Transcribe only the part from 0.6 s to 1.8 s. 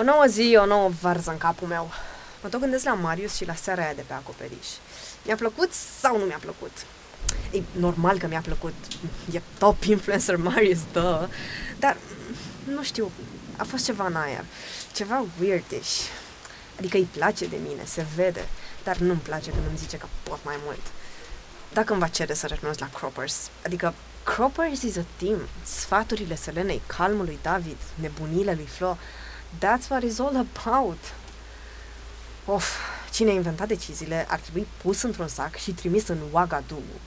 o nouă varză în capul